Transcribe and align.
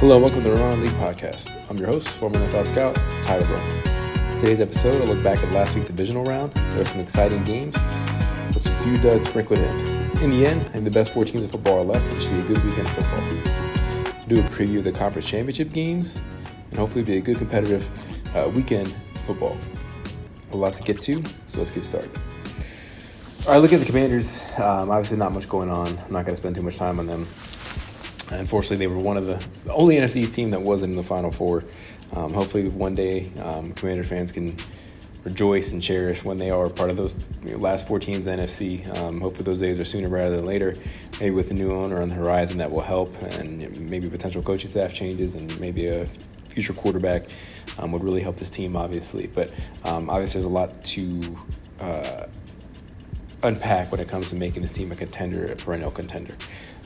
Hello, 0.00 0.18
welcome 0.18 0.42
to 0.42 0.48
the 0.48 0.56
Run 0.56 0.72
On 0.72 0.80
League 0.80 0.92
podcast. 0.92 1.54
I'm 1.68 1.76
your 1.76 1.88
host, 1.88 2.08
former 2.08 2.38
NFL 2.38 2.64
scout, 2.64 2.94
Tyler 3.22 3.44
Brown. 3.44 4.38
Today's 4.38 4.58
episode, 4.58 5.02
I'll 5.02 5.08
look 5.08 5.22
back 5.22 5.40
at 5.42 5.50
last 5.50 5.74
week's 5.74 5.88
divisional 5.88 6.24
round. 6.24 6.54
There 6.54 6.80
are 6.80 6.86
some 6.86 7.00
exciting 7.00 7.44
games, 7.44 7.76
with 8.54 8.62
some 8.62 8.74
few 8.80 8.96
duds 8.96 9.28
sprinkled 9.28 9.58
in. 9.58 10.20
In 10.22 10.30
the 10.30 10.46
end, 10.46 10.62
I 10.68 10.70
have 10.70 10.84
the 10.84 10.90
best 10.90 11.12
four 11.12 11.26
teams 11.26 11.44
of 11.44 11.50
football 11.50 11.80
are 11.80 11.84
left, 11.84 12.08
and 12.08 12.16
it 12.16 12.22
should 12.22 12.32
be 12.32 12.40
a 12.40 12.44
good 12.44 12.64
weekend 12.64 12.86
of 12.86 12.94
football. 12.94 13.20
Do 14.26 14.40
a 14.40 14.42
preview 14.44 14.78
of 14.78 14.84
the 14.84 14.92
conference 14.92 15.28
championship 15.28 15.70
games, 15.70 16.18
and 16.70 16.78
hopefully 16.78 17.04
be 17.04 17.18
a 17.18 17.20
good 17.20 17.36
competitive 17.36 17.90
uh, 18.34 18.50
weekend 18.54 18.88
football. 19.16 19.54
A 20.52 20.56
lot 20.56 20.76
to 20.76 20.82
get 20.82 21.02
to, 21.02 21.22
so 21.46 21.58
let's 21.58 21.70
get 21.70 21.84
started. 21.84 22.10
All 23.46 23.52
right, 23.52 23.58
look 23.58 23.74
at 23.74 23.80
the 23.80 23.86
Commanders. 23.86 24.50
Um, 24.58 24.88
obviously, 24.88 25.18
not 25.18 25.32
much 25.32 25.46
going 25.46 25.68
on. 25.68 25.88
I'm 25.88 26.10
not 26.10 26.24
going 26.24 26.32
to 26.32 26.36
spend 26.36 26.54
too 26.54 26.62
much 26.62 26.78
time 26.78 26.98
on 26.98 27.06
them. 27.06 27.26
Unfortunately, 28.30 28.76
they 28.76 28.86
were 28.86 28.98
one 28.98 29.16
of 29.16 29.26
the, 29.26 29.42
the 29.64 29.74
only 29.74 29.96
NFC 29.96 30.18
East 30.18 30.34
team 30.34 30.50
that 30.50 30.62
wasn't 30.62 30.90
in 30.90 30.96
the 30.96 31.02
Final 31.02 31.30
Four. 31.30 31.64
Um, 32.14 32.32
hopefully, 32.32 32.68
one 32.68 32.94
day, 32.94 33.32
um, 33.40 33.72
Commander 33.72 34.04
fans 34.04 34.32
can 34.32 34.56
rejoice 35.24 35.72
and 35.72 35.82
cherish 35.82 36.24
when 36.24 36.38
they 36.38 36.50
are 36.50 36.68
part 36.68 36.90
of 36.90 36.96
those 36.96 37.20
you 37.42 37.52
know, 37.52 37.58
last 37.58 37.86
four 37.86 37.98
teams 37.98 38.26
NFC. 38.26 38.86
Um, 38.98 39.20
hopefully, 39.20 39.44
those 39.44 39.60
days 39.60 39.78
are 39.78 39.84
sooner 39.84 40.08
rather 40.08 40.36
than 40.36 40.46
later. 40.46 40.76
Maybe 41.20 41.34
with 41.34 41.50
a 41.50 41.54
new 41.54 41.72
owner 41.72 42.00
on 42.00 42.08
the 42.08 42.14
horizon, 42.14 42.58
that 42.58 42.70
will 42.70 42.80
help, 42.80 43.20
and 43.22 43.78
maybe 43.90 44.08
potential 44.08 44.42
coaching 44.42 44.70
staff 44.70 44.94
changes, 44.94 45.34
and 45.34 45.58
maybe 45.60 45.86
a 45.86 46.06
future 46.48 46.72
quarterback 46.72 47.24
um, 47.78 47.92
would 47.92 48.02
really 48.02 48.22
help 48.22 48.36
this 48.36 48.50
team, 48.50 48.76
obviously. 48.76 49.26
But 49.26 49.50
um, 49.84 50.08
obviously, 50.08 50.40
there's 50.40 50.50
a 50.50 50.54
lot 50.54 50.82
to. 50.84 51.36
Uh, 51.80 52.26
unpack 53.42 53.90
when 53.90 54.00
it 54.00 54.08
comes 54.08 54.30
to 54.30 54.36
making 54.36 54.62
this 54.62 54.72
team 54.72 54.92
a 54.92 54.96
contender, 54.96 55.50
a 55.50 55.56
perennial 55.56 55.90
contender. 55.90 56.34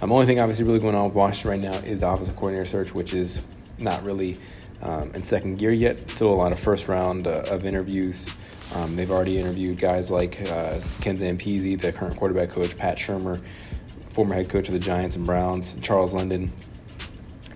Um, 0.00 0.12
only 0.12 0.26
thing 0.26 0.40
obviously 0.40 0.64
really 0.64 0.78
going 0.78 0.94
on 0.94 1.06
with 1.06 1.14
Washington 1.14 1.62
right 1.62 1.70
now 1.70 1.78
is 1.86 2.00
the 2.00 2.08
offensive 2.08 2.36
coordinator 2.36 2.64
search, 2.64 2.94
which 2.94 3.12
is 3.12 3.42
not 3.78 4.02
really 4.04 4.38
um, 4.82 5.12
in 5.14 5.22
second 5.22 5.58
gear 5.58 5.72
yet. 5.72 6.10
Still 6.10 6.32
a 6.32 6.34
lot 6.34 6.52
of 6.52 6.58
first 6.58 6.88
round 6.88 7.26
uh, 7.26 7.44
of 7.48 7.64
interviews. 7.64 8.28
Um, 8.74 8.96
they've 8.96 9.10
already 9.10 9.38
interviewed 9.38 9.78
guys 9.78 10.10
like 10.10 10.40
uh, 10.42 10.80
Ken 11.00 11.18
Zampese, 11.18 11.80
the 11.80 11.92
current 11.92 12.16
quarterback 12.16 12.50
coach, 12.50 12.76
Pat 12.76 12.98
Shurmur, 12.98 13.40
former 14.08 14.34
head 14.34 14.48
coach 14.48 14.68
of 14.68 14.74
the 14.74 14.80
Giants 14.80 15.16
and 15.16 15.26
Browns, 15.26 15.76
Charles 15.80 16.14
London, 16.14 16.52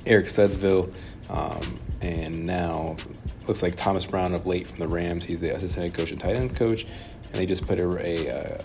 Eric 0.06 0.26
Studesville, 0.26 0.92
um, 1.28 1.78
and 2.00 2.46
now 2.46 2.96
looks 3.46 3.62
like 3.62 3.74
Thomas 3.74 4.06
Brown 4.06 4.34
of 4.34 4.46
late 4.46 4.66
from 4.66 4.78
the 4.78 4.88
Rams. 4.88 5.24
He's 5.24 5.40
the 5.40 5.54
assistant 5.54 5.84
head 5.84 5.94
coach 5.94 6.12
and 6.12 6.20
tight 6.20 6.36
end 6.36 6.54
coach, 6.54 6.84
and 6.84 7.40
they 7.40 7.46
just 7.46 7.66
put 7.66 7.78
a, 7.78 7.84
a 7.84 8.58
uh, 8.58 8.62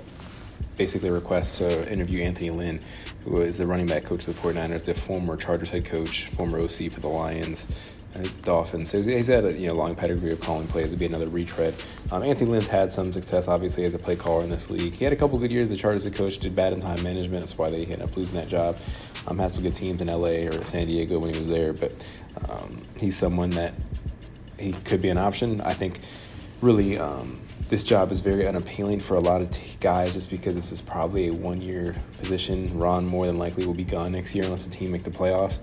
basically 0.77 1.09
a 1.09 1.13
request 1.13 1.57
to 1.59 1.91
interview 1.91 2.21
Anthony 2.21 2.49
Lynn, 2.49 2.79
who 3.23 3.41
is 3.41 3.57
the 3.57 3.67
running 3.67 3.87
back 3.87 4.03
coach 4.03 4.27
of 4.27 4.35
the 4.35 4.41
49ers, 4.41 4.85
the 4.85 4.93
former 4.93 5.37
Chargers 5.37 5.69
head 5.69 5.85
coach, 5.85 6.25
former 6.27 6.59
OC 6.59 6.91
for 6.91 6.99
the 6.99 7.07
Lions, 7.07 7.93
and 8.15 8.25
the 8.25 8.41
Dolphins. 8.43 8.89
So 8.89 9.01
he's 9.01 9.27
had 9.27 9.45
a 9.45 9.53
you 9.53 9.67
know, 9.67 9.73
long 9.73 9.95
pedigree 9.95 10.31
of 10.31 10.39
calling 10.39 10.67
plays 10.67 10.91
to 10.91 10.97
be 10.97 11.05
another 11.05 11.27
retread. 11.27 11.73
Um, 12.11 12.23
Anthony 12.23 12.51
Lynn's 12.51 12.67
had 12.67 12.91
some 12.91 13.11
success, 13.11 13.47
obviously, 13.47 13.85
as 13.85 13.93
a 13.93 13.99
play 13.99 14.15
caller 14.15 14.43
in 14.43 14.49
this 14.49 14.69
league. 14.69 14.93
He 14.93 15.03
had 15.03 15.13
a 15.13 15.15
couple 15.15 15.37
good 15.39 15.51
years. 15.51 15.69
The 15.69 15.75
Chargers 15.75 16.03
head 16.03 16.13
coach 16.13 16.37
did 16.37 16.55
bad 16.55 16.73
in 16.73 16.79
time 16.79 17.01
management. 17.03 17.41
That's 17.41 17.57
why 17.57 17.69
they 17.69 17.83
ended 17.83 18.01
up 18.01 18.15
losing 18.15 18.35
that 18.35 18.47
job. 18.47 18.77
Um, 19.27 19.39
had 19.39 19.51
some 19.51 19.63
good 19.63 19.75
teams 19.75 20.01
in 20.01 20.07
LA 20.07 20.47
or 20.49 20.63
San 20.63 20.87
Diego 20.87 21.17
when 21.17 21.33
he 21.33 21.39
was 21.39 21.47
there, 21.47 21.73
but 21.73 21.91
um, 22.49 22.81
he's 22.97 23.15
someone 23.15 23.49
that 23.51 23.73
he 24.59 24.73
could 24.73 25.01
be 25.01 25.09
an 25.09 25.17
option. 25.17 25.61
I 25.61 25.73
think 25.73 25.99
really 26.61 26.97
um, 26.97 27.39
this 27.73 27.83
job 27.83 28.11
is 28.11 28.21
very 28.21 28.47
unappealing 28.47 28.99
for 28.99 29.15
a 29.15 29.19
lot 29.19 29.41
of 29.41 29.49
t- 29.49 29.75
guys 29.79 30.13
just 30.13 30.29
because 30.29 30.55
this 30.55 30.71
is 30.71 30.79
probably 30.79 31.29
a 31.29 31.33
one 31.33 31.59
year 31.59 31.95
position. 32.19 32.77
Ron 32.77 33.03
more 33.03 33.25
than 33.25 33.39
likely 33.39 33.65
will 33.65 33.73
be 33.73 33.83
gone 33.83 34.11
next 34.11 34.35
year 34.35 34.43
unless 34.43 34.63
the 34.63 34.71
team 34.71 34.91
make 34.91 35.01
the 35.01 35.09
playoffs. 35.09 35.59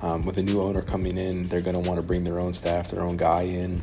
Um, 0.00 0.24
with 0.24 0.38
a 0.38 0.42
new 0.42 0.62
owner 0.62 0.80
coming 0.80 1.18
in, 1.18 1.48
they're 1.48 1.60
going 1.60 1.74
to 1.74 1.86
want 1.86 1.98
to 1.98 2.02
bring 2.02 2.24
their 2.24 2.38
own 2.38 2.54
staff, 2.54 2.90
their 2.90 3.02
own 3.02 3.18
guy 3.18 3.42
in. 3.42 3.82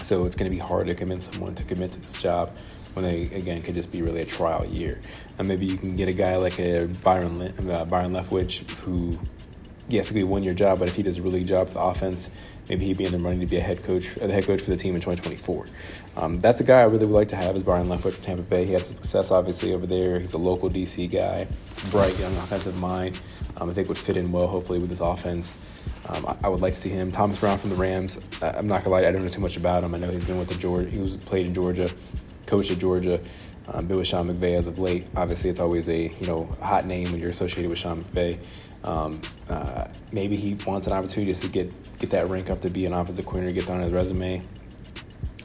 So 0.00 0.24
it's 0.24 0.34
going 0.34 0.50
to 0.50 0.56
be 0.56 0.58
hard 0.58 0.86
to 0.86 0.94
convince 0.94 1.30
someone 1.30 1.54
to 1.56 1.64
commit 1.64 1.92
to 1.92 2.00
this 2.00 2.22
job 2.22 2.56
when 2.94 3.04
they 3.04 3.24
again 3.34 3.60
could 3.60 3.74
just 3.74 3.92
be 3.92 4.00
really 4.00 4.22
a 4.22 4.24
trial 4.24 4.64
year. 4.64 4.98
And 5.38 5.46
maybe 5.46 5.66
you 5.66 5.76
can 5.76 5.94
get 5.94 6.08
a 6.08 6.14
guy 6.14 6.36
like 6.36 6.58
a 6.58 6.86
Byron 7.04 7.52
uh, 7.70 7.84
Byron 7.84 8.12
Leftwich 8.14 8.66
who 8.80 9.18
yes, 9.92 10.06
it 10.06 10.14
could 10.14 10.18
be 10.18 10.24
one 10.24 10.42
year 10.42 10.54
job, 10.54 10.78
but 10.78 10.88
if 10.88 10.96
he 10.96 11.02
does 11.02 11.18
a 11.18 11.22
really 11.22 11.40
good 11.40 11.48
job 11.48 11.64
with 11.64 11.74
the 11.74 11.80
offense, 11.80 12.30
maybe 12.68 12.84
he'd 12.86 12.96
be 12.96 13.04
in 13.04 13.12
the 13.12 13.18
running 13.18 13.40
to 13.40 13.46
be 13.46 13.58
a 13.58 13.60
head 13.60 13.82
coach, 13.82 14.16
uh, 14.18 14.26
the 14.26 14.32
head 14.32 14.46
coach 14.46 14.62
for 14.62 14.70
the 14.70 14.76
team 14.76 14.94
in 14.94 15.00
2024. 15.00 15.66
Um, 16.16 16.40
that's 16.40 16.60
a 16.60 16.64
guy 16.64 16.80
I 16.80 16.84
really 16.84 17.06
would 17.06 17.14
like 17.14 17.28
to 17.28 17.36
have 17.36 17.54
is 17.56 17.62
Byron 17.62 17.88
Leftwich 17.88 18.14
from 18.14 18.24
Tampa 18.24 18.42
Bay. 18.42 18.64
He 18.64 18.72
had 18.72 18.84
success 18.84 19.30
obviously 19.30 19.74
over 19.74 19.86
there. 19.86 20.18
He's 20.18 20.32
a 20.32 20.38
local 20.38 20.70
DC 20.70 21.10
guy, 21.10 21.46
bright 21.90 22.18
young 22.18 22.32
offensive 22.38 22.78
mind. 22.78 23.18
Um, 23.58 23.68
I 23.68 23.72
think 23.74 23.88
would 23.88 23.98
fit 23.98 24.16
in 24.16 24.32
well 24.32 24.46
hopefully 24.46 24.78
with 24.78 24.88
this 24.88 25.00
offense. 25.00 25.56
Um, 26.08 26.26
I, 26.26 26.36
I, 26.44 26.48
would 26.48 26.60
like 26.60 26.72
to 26.72 26.78
see 26.78 26.88
him. 26.88 27.12
Thomas 27.12 27.38
Brown 27.38 27.58
from 27.58 27.70
the 27.70 27.76
Rams. 27.76 28.18
I, 28.40 28.50
I'm 28.50 28.66
not 28.66 28.82
gonna 28.82 28.96
lie, 28.96 29.06
I 29.06 29.12
don't 29.12 29.22
know 29.22 29.28
too 29.28 29.40
much 29.40 29.56
about 29.56 29.84
him. 29.84 29.94
I 29.94 29.98
know 29.98 30.10
he's 30.10 30.24
been 30.24 30.38
with 30.38 30.48
the 30.48 30.56
Georgia. 30.56 30.90
He 30.90 30.98
was 30.98 31.16
played 31.16 31.46
in 31.46 31.54
Georgia, 31.54 31.90
coached 32.46 32.70
at 32.70 32.78
Georgia. 32.78 33.20
Um, 33.68 33.86
been 33.86 33.96
with 33.96 34.06
Sean 34.06 34.28
McVay 34.28 34.56
as 34.56 34.66
of 34.66 34.78
late. 34.78 35.06
Obviously, 35.14 35.48
it's 35.48 35.60
always 35.60 35.88
a 35.88 36.08
you 36.08 36.26
know 36.26 36.44
hot 36.60 36.86
name 36.86 37.10
when 37.12 37.20
you're 37.20 37.30
associated 37.30 37.68
with 37.68 37.78
Sean 37.78 38.04
McVay. 38.04 38.38
Um, 38.84 39.20
uh, 39.48 39.86
maybe 40.10 40.36
he 40.36 40.54
wants 40.66 40.86
an 40.86 40.92
opportunity 40.92 41.32
to 41.32 41.48
get 41.48 41.98
get 41.98 42.10
that 42.10 42.28
rank 42.28 42.50
up 42.50 42.60
to 42.62 42.70
be 42.70 42.86
an 42.86 42.92
offensive 42.92 43.24
coordinator, 43.24 43.54
get 43.54 43.66
that 43.66 43.74
on 43.74 43.80
his 43.80 43.92
resume. 43.92 44.42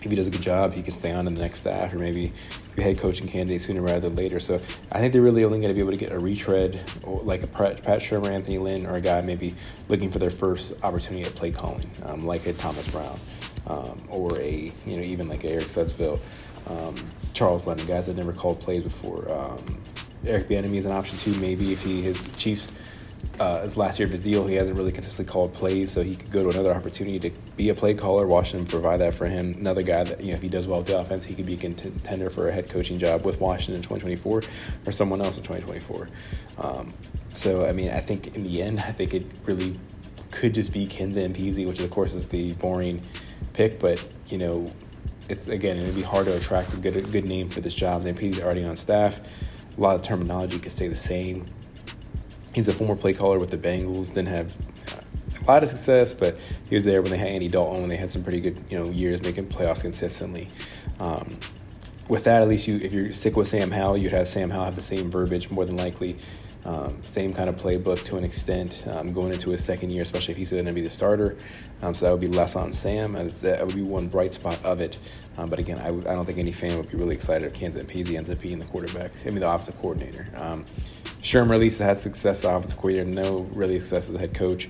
If 0.01 0.11
he 0.11 0.15
does 0.15 0.27
a 0.27 0.31
good 0.31 0.41
job, 0.41 0.73
he 0.73 0.81
can 0.81 0.93
stay 0.93 1.11
on 1.11 1.25
to 1.25 1.31
the 1.31 1.41
next 1.41 1.59
staff, 1.59 1.93
or 1.93 1.99
maybe 1.99 2.31
be 2.75 2.83
head 2.83 2.97
coaching 2.97 3.27
candidate 3.27 3.59
sooner 3.59 3.81
rather 3.81 4.01
than 4.01 4.15
later. 4.15 4.39
So 4.39 4.55
I 4.91 4.99
think 4.99 5.11
they're 5.11 5.21
really 5.21 5.43
only 5.43 5.59
going 5.59 5.69
to 5.69 5.73
be 5.73 5.81
able 5.81 5.91
to 5.91 5.97
get 5.97 6.11
a 6.11 6.19
retread, 6.19 6.79
like 7.05 7.43
a 7.43 7.47
Pat 7.47 7.99
Shurmur, 7.99 8.31
Anthony 8.31 8.59
Lynn, 8.59 8.85
or 8.85 8.95
a 8.95 9.01
guy 9.01 9.21
maybe 9.21 9.55
looking 9.89 10.11
for 10.11 10.19
their 10.19 10.29
first 10.29 10.83
opportunity 10.83 11.25
at 11.25 11.35
play 11.35 11.51
calling, 11.51 11.89
um, 12.03 12.25
like 12.25 12.45
a 12.45 12.53
Thomas 12.53 12.87
Brown, 12.89 13.19
um, 13.65 14.01
or 14.09 14.39
a 14.39 14.71
you 14.85 14.97
know 14.97 15.03
even 15.03 15.27
like 15.27 15.43
a 15.43 15.49
Eric 15.49 15.65
Studesville, 15.65 16.19
um, 16.69 16.95
Charles 17.33 17.67
London, 17.67 17.85
guys 17.85 18.07
that 18.07 18.17
never 18.17 18.33
called 18.33 18.59
plays 18.59 18.83
before. 18.83 19.29
Um, 19.31 19.81
Eric 20.25 20.47
Bieniemy 20.47 20.75
is 20.75 20.85
an 20.85 20.91
option 20.91 21.17
too, 21.17 21.35
maybe 21.39 21.71
if 21.71 21.83
he 21.83 22.01
his 22.01 22.27
Chiefs 22.37 22.77
uh, 23.39 23.61
his 23.61 23.77
last 23.77 23.99
year 23.99 24.05
of 24.05 24.11
his 24.11 24.19
deal, 24.19 24.47
he 24.47 24.55
hasn't 24.55 24.75
really 24.75 24.91
consistently 24.91 25.31
called 25.31 25.53
plays, 25.53 25.91
so 25.91 26.01
he 26.01 26.15
could 26.15 26.31
go 26.31 26.43
to 26.43 26.49
another 26.49 26.73
opportunity 26.73 27.19
to 27.19 27.29
be 27.55 27.69
a 27.69 27.75
play 27.75 27.93
caller. 27.93 28.25
Washington 28.25 28.65
provide 28.67 28.97
that 28.97 29.13
for 29.13 29.27
him. 29.27 29.55
Another 29.59 29.83
guy 29.83 30.03
that 30.03 30.21
you 30.21 30.31
know, 30.31 30.35
if 30.35 30.41
he 30.41 30.49
does 30.49 30.67
well 30.67 30.79
with 30.79 30.87
the 30.87 30.97
offense, 30.97 31.25
he 31.25 31.35
could 31.35 31.45
be 31.45 31.53
a 31.53 31.57
contender 31.57 32.29
for 32.29 32.49
a 32.49 32.51
head 32.51 32.69
coaching 32.69 32.97
job 32.97 33.25
with 33.25 33.39
Washington 33.39 33.75
in 33.75 33.81
2024 33.81 34.41
or 34.85 34.91
someone 34.91 35.21
else 35.21 35.37
in 35.37 35.43
2024. 35.43 36.09
Um, 36.57 36.93
so 37.33 37.65
I 37.65 37.73
mean, 37.73 37.89
I 37.89 37.99
think 37.99 38.35
in 38.35 38.43
the 38.43 38.63
end, 38.63 38.79
I 38.79 38.91
think 38.91 39.13
it 39.13 39.25
really 39.45 39.79
could 40.31 40.53
just 40.53 40.73
be 40.73 40.87
Ken 40.87 41.13
Zampese, 41.13 41.65
which 41.67 41.79
of 41.79 41.89
course 41.91 42.13
is 42.13 42.25
the 42.25 42.53
boring 42.53 43.03
pick, 43.53 43.79
but 43.79 44.05
you 44.27 44.37
know, 44.39 44.71
it's 45.29 45.47
again 45.47 45.77
it'd 45.77 45.95
be 45.95 46.01
hard 46.01 46.25
to 46.25 46.35
attract 46.35 46.73
a 46.73 46.77
good 46.77 46.95
a 46.95 47.01
good 47.01 47.25
name 47.25 47.49
for 47.49 47.61
this 47.61 47.73
job. 47.73 48.03
Zampese's 48.03 48.41
already 48.41 48.63
on 48.63 48.75
staff. 48.75 49.19
A 49.77 49.81
lot 49.81 49.95
of 49.95 50.01
terminology 50.01 50.59
could 50.59 50.71
stay 50.71 50.87
the 50.87 50.95
same 50.95 51.47
he's 52.57 52.67
a 52.67 52.73
former 52.73 52.95
play 52.95 53.13
caller 53.13 53.37
with 53.37 53.51
the 53.51 53.57
Bengals. 53.57 54.13
Didn't 54.13 54.29
have 54.29 54.57
a 55.39 55.45
lot 55.45 55.61
of 55.61 55.69
success, 55.69 56.13
but 56.13 56.39
he 56.67 56.75
was 56.75 56.83
there 56.83 57.03
when 57.03 57.11
they 57.11 57.17
had 57.17 57.27
Andy 57.27 57.47
Dalton. 57.47 57.81
When 57.81 57.89
they 57.89 57.95
had 57.95 58.09
some 58.09 58.23
pretty 58.23 58.41
good 58.41 58.59
you 58.69 58.77
know 58.77 58.89
years 58.89 59.21
making 59.21 59.47
playoffs 59.47 59.83
consistently. 59.83 60.49
Um, 60.99 61.37
with 62.09 62.23
that, 62.23 62.41
at 62.41 62.47
least 62.47 62.67
you 62.67 62.77
if 62.77 62.93
you're 62.93 63.13
sick 63.13 63.37
with 63.37 63.47
Sam 63.47 63.69
Howell, 63.69 63.97
you'd 63.97 64.11
have 64.11 64.27
Sam 64.27 64.49
Howell 64.49 64.65
have 64.65 64.75
the 64.75 64.81
same 64.81 65.11
verbiage 65.11 65.51
more 65.51 65.65
than 65.65 65.77
likely. 65.77 66.17
Um, 66.67 66.99
same 67.05 67.33
kind 67.33 67.49
of 67.49 67.55
playbook 67.55 68.03
to 68.03 68.17
an 68.17 68.25
extent 68.25 68.83
um, 68.87 69.13
going 69.13 69.31
into 69.31 69.51
his 69.51 69.63
second 69.63 69.89
year, 69.89 70.01
especially 70.01 70.33
if 70.33 70.37
he's 70.37 70.51
going 70.51 70.65
to 70.65 70.73
be 70.73 70.81
the 70.81 70.89
starter. 70.89 71.37
Um, 71.81 71.93
so 71.93 72.05
that 72.05 72.11
would 72.11 72.19
be 72.19 72.27
less 72.27 72.57
on 72.57 72.73
Sam. 72.73 73.15
and 73.15 73.31
That 73.31 73.65
would 73.65 73.75
be 73.75 73.83
one 73.83 74.09
bright 74.09 74.33
spot 74.33 74.61
of 74.65 74.81
it. 74.81 74.97
Um, 75.37 75.49
but 75.49 75.59
again, 75.59 75.79
I 75.79 75.91
don't 76.13 76.25
think 76.25 76.39
any 76.39 76.51
fan 76.51 76.75
would 76.75 76.91
be 76.91 76.97
really 76.97 77.15
excited 77.15 77.45
if 77.45 77.53
Kansas 77.53 77.81
Zampese 77.81 78.13
ends 78.17 78.29
up 78.29 78.41
being 78.41 78.59
the 78.59 78.65
quarterback. 78.65 79.11
I 79.25 79.29
mean, 79.29 79.39
the 79.39 79.47
offensive 79.47 79.79
coordinator. 79.79 80.27
Um, 80.35 80.65
Shurmur 81.21 81.53
at 81.53 81.61
least 81.61 81.79
had 81.79 81.97
success 81.97 82.43
as 82.43 82.51
offensive 82.51 82.77
coordinator, 82.77 83.09
no 83.09 83.39
really 83.53 83.79
success 83.79 84.09
as 84.09 84.15
a 84.15 84.19
head 84.19 84.33
coach. 84.33 84.69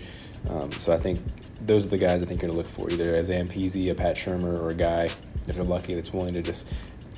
Um, 0.52 0.72
so 0.74 0.94
I 0.94 0.98
think 0.98 1.20
those 1.66 1.88
are 1.88 1.90
the 1.90 1.98
guys 1.98 2.22
I 2.22 2.28
think 2.28 2.42
you're 2.42 2.50
going 2.50 2.58
to 2.62 2.64
look 2.64 2.72
for, 2.72 2.92
either 2.92 3.16
as 3.16 3.32
Zampese, 3.32 3.90
a 3.90 3.96
Pat 3.96 4.16
Shurmur, 4.16 4.62
or 4.62 4.70
a 4.70 4.76
guy, 4.76 5.10
if 5.48 5.56
they're 5.56 5.64
lucky, 5.64 5.96
that's 5.96 6.14
willing 6.14 6.34
to 6.34 6.44
just 6.44 6.72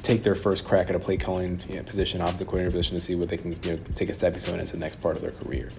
take 0.10 0.24
their 0.24 0.34
first 0.34 0.66
crack 0.66 0.90
at 0.90 0.96
a 0.96 1.00
play 1.00 1.18
calling 1.18 1.62
you 1.70 1.76
know, 1.76 1.84
position, 1.84 2.20
offensive 2.20 2.48
coordinator 2.48 2.72
position, 2.72 2.96
to 2.96 3.02
see 3.02 3.14
what 3.14 3.30
they 3.30 3.38
can 3.38 3.52
you 3.62 3.74
know, 3.74 3.80
take 3.94 4.10
a 4.10 4.14
stepping 4.14 4.40
stone 4.40 4.60
into 4.60 4.72
the 4.72 4.80
next 4.80 5.00
part 5.02 5.16
of 5.16 5.22
their 5.22 5.32
career. 5.32 5.72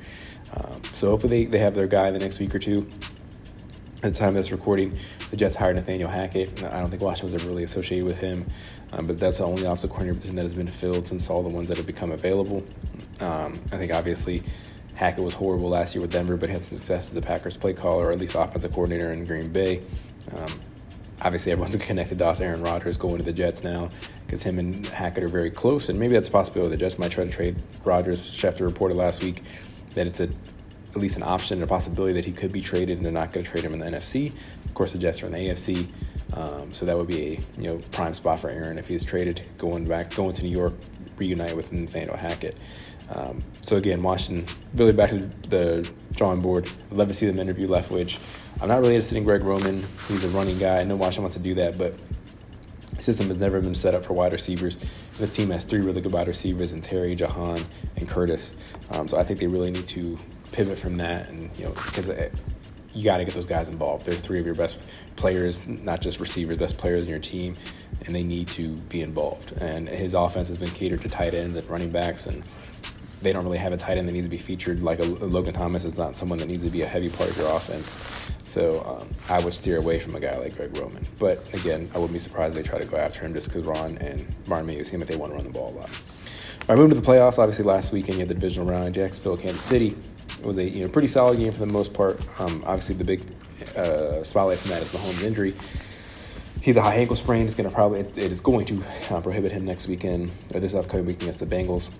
Um, 0.55 0.81
so 0.93 1.11
hopefully 1.11 1.45
they, 1.45 1.51
they 1.51 1.59
have 1.59 1.75
their 1.75 1.89
guy 1.89 2.07
in 2.07 2.15
the 2.15 2.21
next 2.21 2.39
week 2.39 2.55
or 2.55 2.61
two. 2.61 2.89
At 4.03 4.15
the 4.15 4.19
time 4.19 4.29
of 4.29 4.35
this 4.35 4.53
recording, 4.53 4.97
the 5.31 5.37
Jets 5.37 5.57
hired 5.57 5.77
Nathaniel 5.77 6.09
Hackett. 6.09 6.63
I 6.63 6.79
don't 6.79 6.89
think 6.89 7.03
Washington 7.03 7.33
was 7.33 7.43
ever 7.43 7.51
really 7.51 7.65
associated 7.65 8.07
with 8.07 8.19
him, 8.19 8.47
um, 8.93 9.09
but 9.09 9.19
that's 9.19 9.39
the 9.39 9.45
only 9.45 9.63
offensive 9.63 9.91
coordinator 9.91 10.15
position 10.15 10.37
that 10.37 10.43
has 10.45 10.55
been 10.55 10.69
filled 10.69 11.09
since 11.09 11.29
all 11.29 11.43
the 11.43 11.49
ones 11.49 11.69
that 11.69 11.77
have 11.77 11.87
become 11.87 12.13
available. 12.13 12.65
Um, 13.19 13.61
I 13.73 13.77
think 13.77 13.93
obviously 13.93 14.43
Hackett 14.95 15.25
was 15.25 15.35
horrible 15.35 15.69
last 15.69 15.95
year 15.95 16.03
with 16.03 16.13
Denver, 16.13 16.37
but 16.37 16.49
had 16.49 16.63
some 16.63 16.77
success 16.77 17.09
as 17.09 17.15
the 17.15 17.21
Packers 17.21 17.57
play 17.57 17.73
caller, 17.73 18.07
or 18.07 18.11
at 18.13 18.21
least 18.21 18.37
offensive 18.37 18.73
coordinator 18.73 19.13
in 19.13 19.25
Green 19.25 19.53
Bay. 19.53 19.83
Um, 20.35 20.61
obviously, 21.23 21.53
everyone's 21.53 21.77
connected 21.87 22.19
to 22.19 22.27
us. 22.27 22.41
Aaron 22.41 22.63
Rodgers 22.63 22.97
going 22.97 23.19
to 23.19 23.23
the 23.23 23.33
Jets 23.33 23.63
now 23.65 23.91
because 24.27 24.43
him 24.43 24.59
and 24.59 24.87
Hackett 24.87 25.25
are 25.25 25.29
very 25.29 25.51
close, 25.51 25.89
and 25.89 25.99
maybe 25.99 26.15
that's 26.15 26.29
a 26.29 26.33
possibility. 26.33 26.71
The 26.71 26.79
Jets 26.79 26.99
might 26.99 27.11
try 27.11 27.25
to 27.25 27.31
trade 27.31 27.57
Rodgers. 27.85 28.27
Schefter 28.29 28.63
reported 28.63 28.97
last 28.97 29.23
week 29.23 29.43
that 29.95 30.07
it's 30.07 30.21
a 30.21 30.29
at 30.91 30.97
least 30.97 31.17
an 31.17 31.23
option, 31.23 31.59
and 31.59 31.65
a 31.65 31.67
possibility 31.67 32.13
that 32.15 32.25
he 32.25 32.33
could 32.33 32.51
be 32.51 32.61
traded, 32.61 32.97
and 32.97 33.05
they're 33.05 33.13
not 33.13 33.33
going 33.33 33.45
to 33.45 33.51
trade 33.51 33.65
him 33.65 33.73
in 33.75 33.79
the 33.79 33.87
NFC. 33.87 34.33
Of 34.65 34.75
course, 34.75 34.93
the 34.93 34.99
Jets 34.99 35.23
are 35.23 35.27
in 35.27 35.33
the 35.33 35.39
AFC, 35.39 35.87
um, 36.37 36.73
so 36.73 36.85
that 36.85 36.97
would 36.97 37.07
be 37.07 37.35
a 37.35 37.61
you 37.61 37.69
know 37.69 37.79
prime 37.93 38.15
spot 38.15 38.41
for 38.41 38.51
Aaron 38.51 38.79
if 38.79 38.89
he's 38.89 39.05
traded, 39.05 39.43
going 39.59 39.87
back, 39.87 40.15
going 40.15 40.33
to 40.35 40.43
New 40.43 40.51
York, 40.51 40.75
reunite 41.17 41.55
with 41.55 41.73
Nathaniel 41.73 42.17
Hackett. 42.17 42.57
Um, 43.11 43.43
so 43.61 43.77
again, 43.77 44.03
Washington 44.03 44.47
really 44.75 44.93
back 44.93 45.11
to 45.11 45.31
the 45.49 45.89
drawing 46.21 46.43
board. 46.43 46.69
I'd 46.91 46.99
love 46.99 47.09
to 47.09 47.15
see 47.15 47.27
them 47.27 47.39
interview 47.39 47.67
Leftwich. 47.67 48.19
I'm 48.61 48.69
not 48.69 48.81
really 48.81 48.95
interested 48.95 49.17
in 49.17 49.25
Greg 49.25 49.43
Roman. 49.43 49.79
He's 50.07 50.23
a 50.23 50.29
running 50.37 50.59
guy. 50.59 50.81
I 50.81 50.85
know 50.85 50.95
Washington 50.95 51.23
wants 51.23 51.37
to 51.37 51.41
do 51.41 51.55
that, 51.55 51.79
but 51.79 51.95
the 52.95 53.01
system 53.01 53.29
has 53.29 53.39
never 53.39 53.59
been 53.59 53.75
set 53.75 53.95
up 53.95 54.05
for 54.05 54.13
wide 54.13 54.33
receivers. 54.33 54.77
This 55.17 55.35
team 55.35 55.49
has 55.49 55.65
three 55.65 55.81
really 55.81 56.03
good 56.03 56.13
wide 56.13 56.29
receivers 56.29 56.73
in 56.73 56.83
Terry, 56.83 57.15
Jahan, 57.15 57.59
and 57.97 58.07
Curtis. 58.07 58.55
Um, 58.91 59.09
so 59.09 59.17
I 59.17 59.23
think 59.23 59.41
they 59.41 59.47
really 59.47 59.71
need 59.71 59.87
to 59.87 60.19
pivot 60.53 60.79
from 60.79 60.97
that, 60.97 61.31
and 61.31 61.59
you 61.59 61.65
know, 61.65 61.71
because 61.71 62.11
uh, 62.11 62.29
you 62.93 63.03
got 63.03 63.17
to 63.17 63.25
get 63.25 63.33
those 63.33 63.47
guys 63.47 63.71
involved. 63.71 64.05
They're 64.05 64.15
three 64.15 64.39
of 64.39 64.45
your 64.45 64.55
best 64.55 64.79
players, 65.17 65.67
not 65.67 66.03
just 66.03 66.21
receivers, 66.21 66.59
best 66.59 66.77
players 66.77 67.07
in 67.07 67.11
your 67.11 67.19
team, 67.19 67.57
and 68.05 68.15
they 68.15 68.25
need 68.25 68.49
to 68.49 68.75
be 68.91 69.01
involved. 69.01 69.53
And 69.53 69.89
his 69.89 70.13
offense 70.13 70.49
has 70.49 70.59
been 70.59 70.69
catered 70.73 71.01
to 71.01 71.09
tight 71.09 71.33
ends 71.33 71.57
and 71.57 71.67
running 71.71 71.91
backs, 71.91 72.27
and 72.27 72.45
they 73.23 73.33
don't 73.33 73.45
really 73.45 73.59
have 73.59 73.73
a 73.73 73.77
tight 73.77 73.99
end 73.99 74.09
that 74.09 74.13
needs 74.13 74.27
to 74.27 74.31
be 74.31 74.39
featured 74.39 74.83
like 74.83 74.99
a, 74.99 75.05
a 75.05 75.27
Logan 75.27 75.53
Thomas 75.53 75.85
is 75.85 75.99
not 75.99 76.17
someone 76.17 76.39
that 76.39 76.49
needs 76.49 76.65
to 76.65 76.71
be 76.71 76.83
a 76.83 76.87
heavy 76.87 77.11
part 77.11 77.31
of 77.31 77.37
your 77.37 77.55
offense. 77.55 78.33
So 78.45 78.83
um, 78.85 79.09
I 79.29 79.43
would 79.43 79.53
steer 79.53 79.79
away 79.79 79.99
from 79.99 80.17
a 80.17 80.21
guy 80.21 80.37
like 80.37 80.57
Greg 80.57 80.77
Roman. 80.77 81.07
But 81.19 81.53
again, 81.55 81.91
I 81.95 81.99
wouldn't 81.99 82.15
be 82.15 82.19
surprised 82.19 82.57
if 82.57 82.65
they 82.65 82.69
try 82.69 82.79
to 82.79 82.85
go 82.85 82.97
after 82.97 83.21
him 83.21 83.35
just 83.35 83.49
because 83.49 83.65
Ron 83.65 83.99
and 83.99 84.27
Martin 84.47 84.67
may 84.67 84.83
seem 84.83 85.01
like 85.01 85.09
they 85.09 85.17
want 85.17 85.33
to 85.33 85.37
run 85.37 85.45
the 85.45 85.53
ball 85.53 85.75
a 85.75 85.77
lot. 85.81 85.91
Right, 86.69 86.77
moving 86.77 86.95
to 86.95 87.01
the 87.01 87.07
playoffs. 87.07 87.39
Obviously, 87.39 87.65
last 87.65 87.93
weekend 87.93 88.15
you 88.15 88.21
had 88.21 88.29
the 88.29 88.35
divisional 88.35 88.69
round, 88.69 88.95
Jacksonville, 88.95 89.37
Kansas 89.37 89.63
City. 89.63 89.97
It 90.39 90.47
was 90.47 90.59
a 90.59 90.65
you 90.65 90.85
know 90.85 90.91
pretty 90.91 91.09
solid 91.09 91.39
game 91.39 91.53
for 91.53 91.59
the 91.59 91.67
most 91.67 91.93
part. 91.93 92.21
Um, 92.41 92.63
obviously, 92.67 92.95
the 92.95 93.05
big 93.05 93.23
uh, 93.77 94.23
spotlight 94.23 94.59
from 94.59 94.71
that 94.71 94.83
is 94.83 94.93
Mahomes' 94.93 95.25
injury. 95.25 95.55
He's 96.63 96.77
a 96.77 96.83
high 96.83 96.97
ankle 96.97 97.17
sprain. 97.17 97.45
It's 97.45 97.55
going 97.55 97.69
to 97.69 97.75
probably 97.75 98.01
it 98.01 98.19
is 98.19 98.41
going 98.41 98.67
to 98.67 98.83
uh, 99.11 99.21
prohibit 99.21 99.53
him 99.53 99.65
next 99.65 99.89
weekend 99.89 100.31
or 100.55 100.61
this 100.61 100.75
upcoming 100.75 101.07
week 101.07 101.23
against 101.23 101.41
the 101.41 101.47
Bengals. 101.47 101.91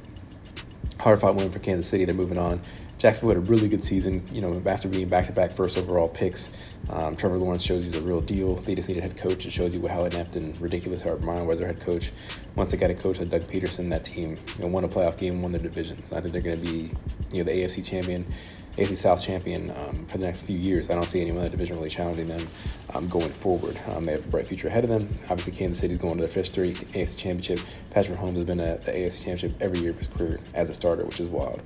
Hard 1.01 1.19
fought 1.19 1.35
win 1.35 1.51
for 1.51 1.59
Kansas 1.61 1.89
City. 1.89 2.05
They're 2.05 2.15
moving 2.15 2.37
on. 2.37 2.61
Jacksonville 2.99 3.31
had 3.31 3.39
a 3.39 3.51
really 3.51 3.67
good 3.67 3.83
season, 3.83 4.23
you 4.31 4.43
know, 4.43 4.61
after 4.67 4.87
being 4.87 5.09
back 5.09 5.25
to 5.25 5.33
back 5.33 5.51
first 5.51 5.79
overall 5.79 6.09
picks. 6.09 6.75
Um, 6.91 7.17
Trevor 7.17 7.39
Lawrence 7.39 7.63
shows 7.63 7.85
he's 7.85 7.95
a 7.95 8.03
real 8.03 8.21
deal. 8.21 8.57
They 8.57 8.75
just 8.75 8.91
need 8.91 8.99
a 8.99 9.01
head 9.01 9.17
coach. 9.17 9.47
It 9.47 9.53
shows 9.53 9.75
you 9.75 9.87
how 9.87 10.05
inept 10.05 10.37
and 10.37 10.61
ridiculous 10.61 11.07
Urban 11.07 11.25
Meyer 11.25 11.43
was 11.45 11.59
their 11.59 11.69
head 11.69 11.81
coach. 11.81 12.13
Once 12.57 12.71
they 12.71 12.77
got 12.77 12.91
a 12.91 12.95
coach 12.95 13.19
like 13.19 13.31
Doug 13.31 13.47
Pederson, 13.47 13.89
that 13.89 14.05
team 14.05 14.37
you 14.59 14.65
know, 14.65 14.71
won 14.71 14.85
a 14.85 14.89
playoff 14.89 15.17
game, 15.17 15.41
won 15.41 15.53
their 15.53 15.63
division. 15.63 16.03
I 16.13 16.21
think 16.21 16.35
they're 16.35 16.43
going 16.43 16.63
to 16.63 16.71
be, 16.71 16.91
you 17.33 17.39
know, 17.39 17.45
the 17.45 17.53
AFC 17.53 17.83
champion, 17.83 18.27
AFC 18.77 18.97
South 18.97 19.23
champion 19.23 19.71
um, 19.71 20.07
for 20.07 20.19
the 20.19 20.25
next 20.25 20.43
few 20.43 20.57
years. 20.57 20.91
I 20.91 20.95
don't 20.95 21.07
see 21.07 21.21
anyone 21.21 21.39
in 21.39 21.45
the 21.45 21.51
division 21.51 21.77
really 21.77 21.91
challenging 21.91 22.29
them 22.29 22.47
um, 22.95 23.09
going 23.09 23.31
forward. 23.31 23.79
Um, 23.89 24.05
they 24.05 24.13
have 24.13 24.25
a 24.25 24.29
bright 24.29 24.47
future 24.47 24.69
ahead 24.69 24.85
of 24.85 24.91
them. 24.91 25.09
Obviously, 25.25 25.53
Kansas 25.53 25.81
City's 25.81 25.99
going 25.99 26.15
to 26.15 26.21
their 26.21 26.29
first 26.29 26.53
three 26.53 26.75
AFC 26.75 27.17
championship. 27.17 27.61
Patrick 27.91 28.19
Mahomes 28.19 28.37
has 28.37 28.45
been 28.45 28.61
at 28.61 28.85
the 28.85 28.93
AFC 28.93 29.17
championship 29.17 29.55
every 29.61 29.81
year 29.81 29.91
of 29.91 29.99
his 29.99 30.07
career 30.07 30.41
as 30.55 30.71
a 30.71 30.75
starter, 30.75 31.05
which 31.05 31.21
is 31.21 31.29
wild. 31.29 31.61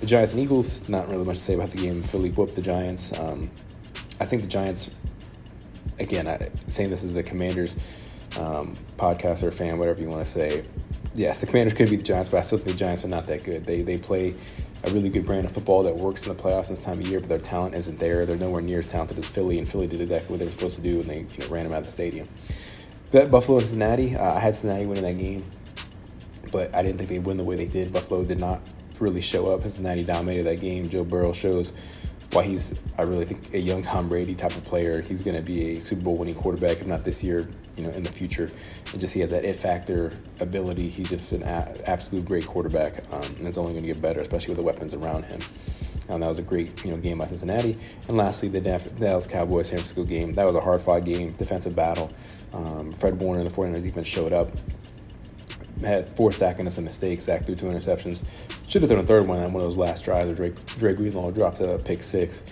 The 0.00 0.06
Giants 0.06 0.34
and 0.34 0.42
Eagles, 0.42 0.86
not 0.88 1.08
really 1.08 1.24
much 1.24 1.38
to 1.38 1.42
say 1.42 1.54
about 1.54 1.70
the 1.70 1.78
game. 1.78 2.02
Philly 2.02 2.30
whooped 2.30 2.54
the 2.54 2.62
Giants. 2.62 3.12
Um, 3.14 3.50
I 4.20 4.26
think 4.26 4.42
the 4.42 4.48
Giants, 4.48 4.90
again, 5.98 6.28
I, 6.28 6.50
saying 6.68 6.90
this 6.90 7.02
as 7.02 7.16
a 7.16 7.22
Commanders 7.22 7.76
um, 8.38 8.76
podcast 8.98 9.42
or 9.42 9.50
fan, 9.50 9.78
whatever 9.78 10.00
you 10.02 10.08
want 10.08 10.24
to 10.24 10.30
say, 10.30 10.64
yes, 11.14 11.40
the 11.40 11.46
Commanders 11.46 11.74
could 11.74 11.88
beat 11.90 11.96
the 11.96 12.02
Giants, 12.02 12.28
but 12.28 12.38
I 12.38 12.40
still 12.42 12.58
think 12.58 12.76
the 12.76 12.78
Giants 12.78 13.04
are 13.04 13.08
not 13.08 13.26
that 13.26 13.44
good. 13.44 13.66
They 13.66 13.82
they 13.82 13.96
play 13.96 14.34
a 14.86 14.90
really 14.90 15.08
good 15.08 15.26
brand 15.26 15.44
of 15.44 15.52
football 15.52 15.82
that 15.82 15.96
works 15.96 16.24
in 16.24 16.34
the 16.34 16.40
playoffs 16.40 16.68
this 16.68 16.84
time 16.84 17.00
of 17.00 17.06
year, 17.08 17.18
but 17.18 17.28
their 17.28 17.38
talent 17.38 17.74
isn't 17.74 17.98
there. 17.98 18.24
They're 18.24 18.36
nowhere 18.36 18.62
near 18.62 18.78
as 18.78 18.86
talented 18.86 19.18
as 19.18 19.28
Philly, 19.28 19.58
and 19.58 19.68
Philly 19.68 19.86
did 19.86 20.00
exactly 20.00 20.30
what 20.30 20.38
they 20.38 20.44
were 20.44 20.52
supposed 20.52 20.76
to 20.76 20.82
do, 20.82 21.00
and 21.00 21.10
they 21.10 21.18
you 21.20 21.38
know, 21.40 21.48
ran 21.48 21.64
them 21.64 21.72
out 21.72 21.80
of 21.80 21.86
the 21.86 21.92
stadium. 21.92 22.28
Bet 23.10 23.30
Buffalo 23.30 23.58
and 23.58 23.66
Cincinnati. 23.66 24.16
Uh, 24.16 24.34
I 24.34 24.38
had 24.38 24.54
Cincinnati 24.54 24.86
winning 24.86 25.04
that 25.04 25.18
game, 25.18 25.44
but 26.52 26.74
I 26.74 26.82
didn't 26.82 26.98
think 26.98 27.10
they'd 27.10 27.24
win 27.24 27.36
the 27.36 27.44
way 27.44 27.56
they 27.56 27.66
did. 27.66 27.92
Buffalo 27.92 28.24
did 28.24 28.38
not 28.38 28.60
really 29.00 29.20
show 29.20 29.48
up. 29.48 29.62
Cincinnati 29.62 30.04
dominated 30.04 30.44
that 30.44 30.60
game. 30.60 30.88
Joe 30.88 31.04
Burrow 31.04 31.32
shows 31.32 31.72
why 32.32 32.42
he's, 32.42 32.74
I 32.98 33.02
really 33.02 33.24
think, 33.24 33.54
a 33.54 33.58
young 33.58 33.82
Tom 33.82 34.08
Brady 34.08 34.34
type 34.34 34.56
of 34.56 34.64
player. 34.64 35.00
He's 35.00 35.22
going 35.22 35.36
to 35.36 35.42
be 35.42 35.76
a 35.76 35.80
Super 35.80 36.02
Bowl 36.02 36.16
winning 36.16 36.34
quarterback, 36.34 36.80
if 36.80 36.86
not 36.86 37.04
this 37.04 37.22
year, 37.22 37.48
you 37.76 37.84
know, 37.84 37.90
in 37.90 38.02
the 38.02 38.10
future. 38.10 38.50
And 38.92 39.00
just 39.00 39.14
he 39.14 39.20
has 39.20 39.30
that 39.30 39.44
it 39.44 39.56
factor 39.56 40.12
ability. 40.40 40.88
He's 40.88 41.08
just 41.08 41.32
an 41.32 41.42
a- 41.42 41.76
absolute 41.86 42.24
great 42.24 42.46
quarterback, 42.46 43.04
um, 43.12 43.22
and 43.38 43.46
it's 43.46 43.58
only 43.58 43.72
going 43.72 43.84
to 43.84 43.88
get 43.88 44.02
better, 44.02 44.20
especially 44.20 44.48
with 44.48 44.58
the 44.58 44.62
weapons 44.62 44.94
around 44.94 45.24
him. 45.24 45.40
Um, 46.08 46.20
that 46.20 46.28
was 46.28 46.38
a 46.38 46.42
great, 46.42 46.84
you 46.84 46.90
know, 46.90 46.96
game 46.96 47.18
by 47.18 47.26
Cincinnati. 47.26 47.76
And 48.08 48.16
lastly, 48.16 48.48
the 48.48 48.60
Dallas 48.60 49.26
Cowboys 49.26 49.68
San 49.68 49.78
Francisco 49.78 50.04
game. 50.04 50.34
That 50.34 50.44
was 50.44 50.54
a 50.54 50.60
hard-fought 50.60 51.04
game, 51.04 51.32
defensive 51.32 51.74
battle. 51.74 52.12
Um, 52.52 52.92
Fred 52.92 53.18
Warner 53.20 53.40
and 53.40 53.50
the 53.50 53.54
49ers 53.54 53.82
defense 53.82 54.06
showed 54.06 54.32
up 54.32 54.50
had 55.82 56.08
four 56.16 56.32
stacking 56.32 56.66
us 56.66 56.78
a 56.78 56.82
mistake. 56.82 57.24
Dak 57.24 57.44
through 57.44 57.56
two 57.56 57.66
interceptions. 57.66 58.24
Should 58.68 58.82
have 58.82 58.90
thrown 58.90 59.04
a 59.04 59.06
third 59.06 59.26
one 59.26 59.38
on 59.38 59.52
one 59.52 59.62
of 59.62 59.68
those 59.68 59.78
last 59.78 60.04
drives 60.04 60.26
where 60.26 60.34
Drake, 60.34 60.66
Dre 60.78 60.94
Greenlaw 60.94 61.30
dropped 61.30 61.60
a 61.60 61.78
pick 61.78 62.02
six. 62.02 62.44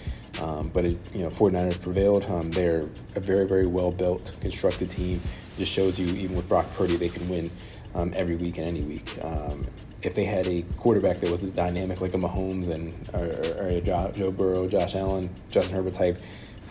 Um, 0.42 0.68
but, 0.68 0.84
it, 0.84 0.98
you 1.14 1.22
know, 1.22 1.28
49ers 1.28 1.80
prevailed. 1.80 2.24
Um, 2.24 2.50
they're 2.50 2.88
a 3.14 3.20
very, 3.20 3.46
very 3.46 3.66
well-built, 3.66 4.34
constructed 4.40 4.90
team. 4.90 5.20
It 5.54 5.58
just 5.60 5.72
shows 5.72 5.98
you, 5.98 6.08
even 6.08 6.34
with 6.34 6.48
Brock 6.48 6.66
Purdy, 6.74 6.96
they 6.96 7.08
can 7.08 7.28
win 7.28 7.50
um, 7.94 8.12
every 8.16 8.34
week 8.34 8.58
and 8.58 8.66
any 8.66 8.82
week. 8.82 9.08
Um, 9.22 9.64
if 10.02 10.14
they 10.14 10.24
had 10.24 10.46
a 10.46 10.62
quarterback 10.76 11.18
that 11.20 11.30
was 11.30 11.42
dynamic 11.42 12.00
like 12.00 12.14
a 12.14 12.18
Mahomes 12.18 12.68
and 12.68 12.94
or, 13.14 13.62
or 13.62 13.68
a 13.68 13.80
Joe 13.80 14.30
Burrow, 14.30 14.68
Josh 14.68 14.94
Allen, 14.94 15.30
Justin 15.50 15.74
Herbert 15.74 15.94
type, 15.94 16.18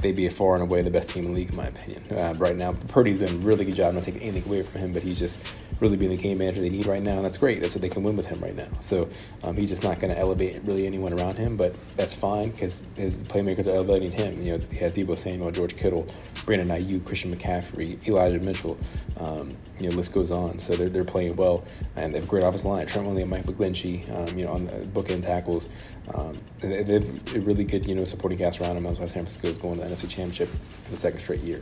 they'd 0.02 0.16
be 0.16 0.28
far 0.30 0.56
and 0.56 0.64
away 0.64 0.82
the 0.82 0.92
best 0.92 1.10
team 1.10 1.26
in 1.26 1.32
the 1.32 1.36
league, 1.36 1.50
in 1.50 1.56
my 1.56 1.68
opinion. 1.68 2.04
Uh, 2.12 2.36
right 2.38 2.56
now, 2.56 2.74
Purdy's 2.90 3.22
done 3.22 3.30
a 3.30 3.38
really 3.38 3.66
good 3.66 3.76
job. 3.76 3.90
I'm 3.90 3.96
not 3.96 4.04
taking 4.04 4.22
anything 4.22 4.46
away 4.46 4.64
from 4.64 4.82
him, 4.82 4.94
but 4.94 5.04
he's 5.04 5.20
just 5.20 5.46
really 5.80 5.98
being 5.98 6.12
the 6.12 6.18
game 6.18 6.38
manager 6.38 6.62
they 6.62 6.70
need 6.70 6.86
right 6.86 7.02
now, 7.02 7.16
and 7.16 7.26
that's 7.26 7.38
great. 7.38 7.62
That's 7.62 7.76
what 7.76 7.82
they 7.82 7.90
can 7.90 8.04
win 8.04 8.16
with 8.16 8.28
him 8.28 8.40
right 8.40 8.56
now. 8.56 8.68
So 8.80 9.10
um, 9.44 9.56
he's 9.56 9.70
just 9.70 9.84
not 9.84 10.00
going 10.00 10.14
to 10.14 10.20
elevate 10.20 10.62
really 10.64 10.86
anyone 10.88 11.14
around 11.14 11.38
him, 11.38 11.58
but 11.58 11.76
that's 11.96 12.14
fine 12.16 12.52
because 12.52 12.88
his 12.96 13.24
playmakers 13.24 13.68
are 13.68 13.76
elevating 13.76 14.12
him. 14.12 14.42
You 14.42 14.58
know, 14.58 14.66
he 14.72 14.78
has 14.78 14.94
Deebo 14.94 15.18
Samuel, 15.18 15.52
George 15.52 15.76
Kittle, 15.76 16.08
Brandon 16.46 16.70
Aiyuk, 16.70 17.06
Christian 17.06 17.36
McCaffrey, 17.36 18.06
Elijah 18.08 18.40
Mitchell. 18.40 18.78
Um, 19.18 19.56
you 19.80 19.90
know, 19.90 19.96
list 19.96 20.14
goes 20.14 20.32
on. 20.32 20.60
So 20.60 20.76
they're, 20.76 20.90
they're 20.90 21.04
playing 21.04 21.36
well, 21.36 21.64
and 21.96 22.14
they 22.14 22.20
have 22.20 22.28
a 22.28 22.30
great 22.30 22.44
offensive 22.44 22.70
line. 22.70 22.86
Trent 22.86 23.08
Williams, 23.08 23.30
Mike 23.30 23.44
McGlinchey, 23.44 24.10
um, 24.16 24.38
you 24.38 24.46
know, 24.46 24.54
on 24.54 24.66
the 24.66 24.72
bookend 24.72 25.24
tackles. 25.24 25.70
Um, 26.14 26.38
they, 26.60 26.78
have 26.78 27.36
a 27.36 27.40
really 27.40 27.64
good, 27.64 27.86
you 27.86 27.96
know, 27.96 28.04
supporting 28.04 28.38
cast 28.38 28.62
around 28.62 28.76
them. 28.76 28.84
That's 28.84 29.00
why 29.00 29.08
San 29.08 29.24
Francisco 29.24 29.48
is 29.48 29.58
going 29.58 29.80
the 29.84 29.96
NFC 29.96 30.10
Championship 30.10 30.50
for 30.50 30.92
the 30.92 30.98
second 30.98 31.20
straight 31.20 31.42
year. 31.42 31.62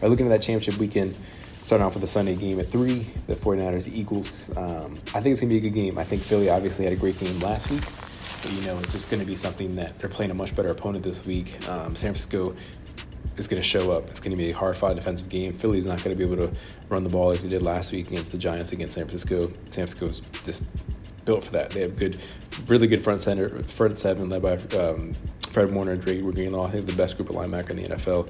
By 0.00 0.08
looking 0.08 0.26
at 0.26 0.30
that 0.30 0.42
championship 0.42 0.78
weekend, 0.78 1.14
starting 1.62 1.86
off 1.86 1.94
with 1.94 2.00
the 2.00 2.08
Sunday 2.08 2.34
game 2.34 2.58
at 2.58 2.66
3, 2.66 3.06
the 3.28 3.36
49ers, 3.36 3.84
the 3.84 3.98
Eagles. 3.98 4.50
Um, 4.56 4.98
I 5.14 5.20
think 5.20 5.32
it's 5.32 5.40
going 5.40 5.48
to 5.48 5.54
be 5.54 5.56
a 5.58 5.60
good 5.60 5.74
game. 5.74 5.96
I 5.96 6.04
think 6.04 6.22
Philly 6.22 6.50
obviously 6.50 6.84
had 6.84 6.92
a 6.92 6.96
great 6.96 7.18
game 7.18 7.38
last 7.40 7.70
week. 7.70 7.84
But, 8.42 8.52
you 8.52 8.66
know, 8.66 8.76
it's 8.78 8.92
just 8.92 9.10
going 9.10 9.20
to 9.20 9.26
be 9.26 9.36
something 9.36 9.76
that 9.76 9.98
they're 9.98 10.10
playing 10.10 10.32
a 10.32 10.34
much 10.34 10.56
better 10.56 10.70
opponent 10.70 11.04
this 11.04 11.24
week. 11.24 11.54
Um, 11.68 11.94
San 11.94 12.12
Francisco 12.12 12.56
is 13.36 13.46
going 13.46 13.62
to 13.62 13.66
show 13.66 13.92
up. 13.92 14.08
It's 14.08 14.18
going 14.18 14.32
to 14.32 14.36
be 14.36 14.50
a 14.50 14.56
hard 14.56 14.76
fought 14.76 14.96
defensive 14.96 15.28
game. 15.28 15.52
Philly's 15.52 15.86
not 15.86 16.02
going 16.02 16.16
to 16.16 16.26
be 16.26 16.30
able 16.30 16.48
to 16.48 16.52
run 16.88 17.04
the 17.04 17.10
ball 17.10 17.28
like 17.28 17.40
they 17.40 17.48
did 17.48 17.62
last 17.62 17.92
week 17.92 18.10
against 18.10 18.32
the 18.32 18.38
Giants 18.38 18.72
against 18.72 18.96
San 18.96 19.04
Francisco. 19.04 19.46
San 19.70 19.86
Francisco's 19.86 20.22
just 20.42 20.66
built 21.24 21.44
for 21.44 21.52
that. 21.52 21.70
They 21.70 21.82
have 21.82 21.96
good, 21.96 22.20
really 22.66 22.88
good 22.88 23.02
front 23.02 23.20
center, 23.20 23.62
front 23.64 23.96
seven 23.96 24.28
led 24.28 24.42
by 24.42 24.54
um, 24.76 25.14
Fred 25.52 25.70
Warner 25.70 25.92
and 25.92 26.00
Dre 26.00 26.18
Greenlaw. 26.18 26.66
I 26.66 26.70
think 26.70 26.86
the 26.86 26.94
best 26.94 27.16
group 27.16 27.28
of 27.28 27.36
linebacker 27.36 27.70
in 27.70 27.76
the 27.76 27.82
NFL. 27.84 28.28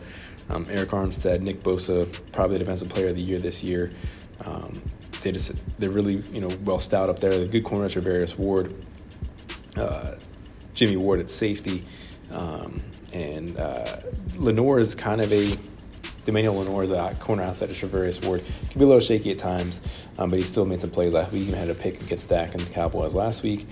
Um, 0.51 0.67
Arik 0.67 0.87
Armstead, 0.87 1.41
Nick 1.41 1.63
Bosa, 1.63 2.13
probably 2.33 2.55
the 2.55 2.65
defensive 2.65 2.89
player 2.89 3.09
of 3.09 3.17
the 3.17 3.23
year 3.23 3.39
this 3.39 3.63
year. 3.63 3.93
Um, 4.45 4.83
they 5.23 5.31
just 5.31 5.53
they're 5.79 5.91
really 5.91 6.17
you 6.33 6.41
know 6.41 6.49
well 6.65 6.81
stout 6.81 7.09
up 7.09 7.21
there. 7.21 7.31
The 7.31 7.47
good 7.47 7.63
corners 7.63 7.95
are 7.95 8.03
Charvarius 8.03 8.37
Ward, 8.37 8.75
uh, 9.77 10.17
Jimmy 10.75 10.97
Ward 10.97 11.21
at 11.21 11.29
safety. 11.29 11.85
Um, 12.33 12.83
and 13.13 13.57
uh, 13.57 13.99
Lenoir 14.37 14.81
is 14.81 14.95
kind 14.95 15.21
of 15.21 15.33
a 15.33 15.55
Emmanuel 16.27 16.57
Lenoir, 16.57 16.87
the 16.87 17.17
corner 17.19 17.43
outside 17.43 17.71
of 17.71 17.77
Charvarius 17.77 18.25
Ward, 18.25 18.43
can 18.71 18.79
be 18.79 18.85
a 18.85 18.89
little 18.89 19.01
shaky 19.01 19.33
at 19.33 19.39
times, 19.39 20.05
um, 20.19 20.31
but 20.31 20.39
he 20.39 20.45
still 20.45 20.65
made 20.65 20.81
some 20.81 20.91
plays 20.91 21.13
last 21.13 21.33
week. 21.33 21.47
He 21.47 21.53
had 21.53 21.69
a 21.69 21.75
pick 21.75 22.01
against 22.01 22.29
Dak 22.29 22.55
and 22.55 22.63
the 22.63 22.73
Cowboys 22.73 23.15
last 23.15 23.43
week. 23.43 23.67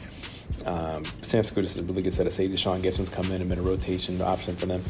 Um, 0.67 1.05
Francisco 1.05 1.61
just 1.61 1.79
a 1.79 1.83
really 1.83 2.03
good 2.03 2.13
set 2.13 2.27
of 2.27 2.33
safeties. 2.33 2.61
Sean 2.61 2.81
Gipson's 2.83 3.09
come 3.09 3.27
in 3.33 3.41
and 3.41 3.49
been 3.49 3.59
a 3.59 3.63
rotation 3.63 4.21
option 4.21 4.57
for 4.57 4.67
them. 4.67 4.83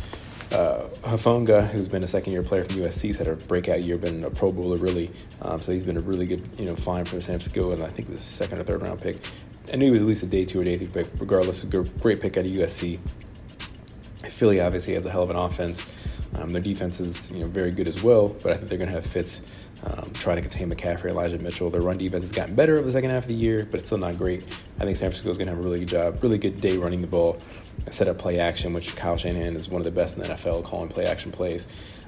Uh, 0.52 0.88
Hufanga, 1.02 1.66
who's 1.68 1.86
been 1.86 2.02
a 2.02 2.08
second-year 2.08 2.42
player 2.42 2.64
from 2.64 2.76
USC, 2.76 3.16
had 3.16 3.28
a 3.28 3.36
breakout 3.36 3.82
year, 3.82 3.96
been 3.96 4.24
a 4.24 4.30
Pro 4.30 4.50
Bowler 4.50 4.78
really. 4.78 5.10
Um, 5.42 5.60
so 5.60 5.70
he's 5.70 5.84
been 5.84 5.96
a 5.96 6.00
really 6.00 6.26
good, 6.26 6.42
you 6.58 6.66
know, 6.66 6.74
find 6.74 7.06
for 7.06 7.20
San 7.20 7.34
Francisco, 7.34 7.70
and 7.70 7.82
I 7.82 7.86
think 7.86 8.08
it 8.08 8.12
was 8.12 8.20
a 8.20 8.22
second 8.22 8.58
or 8.58 8.64
third 8.64 8.82
round 8.82 9.00
pick. 9.00 9.18
I 9.72 9.76
knew 9.76 9.86
he 9.86 9.90
was 9.92 10.02
at 10.02 10.08
least 10.08 10.24
a 10.24 10.26
day 10.26 10.44
two 10.44 10.60
or 10.60 10.64
day 10.64 10.76
three 10.76 10.88
pick. 10.88 11.06
Regardless, 11.18 11.62
a 11.62 11.66
great 11.66 12.20
pick 12.20 12.36
out 12.36 12.44
of 12.44 12.50
USC. 12.50 12.98
Philly 14.28 14.60
obviously 14.60 14.94
has 14.94 15.06
a 15.06 15.10
hell 15.10 15.22
of 15.22 15.30
an 15.30 15.36
offense. 15.36 15.82
Um, 16.34 16.52
their 16.52 16.62
defense 16.62 17.00
is 17.00 17.30
you 17.30 17.40
know 17.40 17.46
very 17.46 17.70
good 17.70 17.86
as 17.86 18.02
well, 18.02 18.28
but 18.28 18.52
I 18.52 18.54
think 18.56 18.68
they're 18.68 18.78
going 18.78 18.88
to 18.88 18.94
have 18.94 19.06
fits 19.06 19.42
um, 19.84 20.10
trying 20.14 20.36
to 20.36 20.42
contain 20.42 20.70
McCaffrey, 20.70 21.10
Elijah 21.10 21.38
Mitchell. 21.38 21.70
Their 21.70 21.80
run 21.80 21.96
defense 21.98 22.22
has 22.24 22.32
gotten 22.32 22.54
better 22.54 22.76
over 22.76 22.86
the 22.86 22.92
second 22.92 23.10
half 23.10 23.24
of 23.24 23.28
the 23.28 23.34
year, 23.34 23.66
but 23.70 23.80
it's 23.80 23.86
still 23.86 23.98
not 23.98 24.18
great. 24.18 24.42
I 24.78 24.84
think 24.84 24.96
San 24.96 25.08
Francisco 25.08 25.30
is 25.30 25.38
going 25.38 25.46
to 25.46 25.54
have 25.54 25.58
a 25.58 25.62
really 25.62 25.80
good 25.80 25.88
job, 25.88 26.22
really 26.22 26.38
good 26.38 26.60
day 26.60 26.76
running 26.76 27.00
the 27.00 27.06
ball, 27.06 27.40
set 27.90 28.08
up 28.08 28.18
play 28.18 28.38
action, 28.38 28.74
which 28.74 28.94
Kyle 28.94 29.16
Shanahan 29.16 29.56
is 29.56 29.68
one 29.68 29.80
of 29.80 29.84
the 29.84 29.90
best 29.90 30.16
in 30.16 30.22
the 30.22 30.28
NFL 30.28 30.64
calling 30.64 30.88
play 30.88 31.04
action 31.04 31.32
plays. 31.32 31.66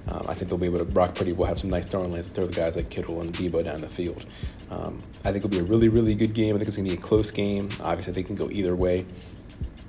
Um, 0.09 0.27
I 0.29 0.35
think 0.35 0.51
they'll 0.51 0.59
be 0.59 0.67
able 0.67 0.81
to. 0.81 0.85
Brock 0.85 1.15
Purdy 1.15 1.33
will 1.33 1.47
have 1.47 1.59
some 1.59 1.71
nice 1.71 1.87
throwing 1.87 2.13
lanes 2.13 2.29
to 2.29 2.35
throw 2.35 2.47
the 2.47 2.55
guys 2.55 2.77
like 2.77 2.91
Kittle 2.91 3.21
and 3.21 3.33
Deebo 3.33 3.65
down 3.65 3.81
the 3.81 3.89
field. 3.89 4.27
Um, 4.71 5.01
I 5.25 5.33
think 5.33 5.45
it'll 5.45 5.51
be 5.51 5.61
a 5.61 5.63
really, 5.63 5.89
really 5.89 6.15
good 6.15 6.35
game. 6.35 6.57
I 6.57 6.59
think 6.59 6.69
it's 6.69 6.77
going 6.77 6.89
to 6.89 6.95
be 6.95 6.99
a 6.99 7.01
close 7.01 7.31
game. 7.31 7.69
Obviously, 7.83 8.13
they 8.13 8.25
can 8.25 8.35
go 8.35 8.51
either 8.51 8.75
way 8.75 9.07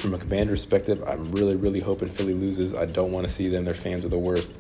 from 0.04 0.14
a 0.14 0.18
commander 0.18 0.52
perspective, 0.52 1.02
I'm 1.08 1.32
really, 1.32 1.56
really 1.56 1.80
hoping 1.80 2.10
Philly 2.10 2.34
loses. 2.34 2.74
I 2.74 2.86
don't 2.86 3.14
want 3.14 3.26
to 3.26 3.32
see 3.32 3.48
them. 3.48 3.64
Their 3.64 3.74
fans 3.74 4.04
are 4.04 4.10
the 4.10 4.20
worst. 4.20 4.54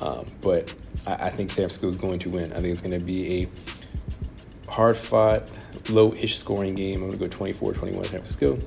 Um, 0.00 0.26
but 0.40 0.72
I, 1.06 1.26
I, 1.26 1.30
think 1.30 1.50
San 1.50 1.62
Francisco 1.62 1.88
is 1.88 1.96
going 1.96 2.18
to 2.20 2.30
win. 2.30 2.52
I 2.52 2.56
think 2.56 2.66
it's 2.66 2.80
going 2.80 2.98
to 2.98 3.04
be 3.04 3.42
a 3.42 4.70
hard 4.70 4.96
fought, 4.96 5.44
low 5.88 6.12
ish 6.14 6.38
scoring 6.38 6.74
game. 6.74 7.02
I'm 7.02 7.08
going 7.08 7.18
to 7.18 7.24
go 7.24 7.28
24 7.28 7.72
21 7.72 8.04
San 8.04 8.10
Francisco. 8.10 8.58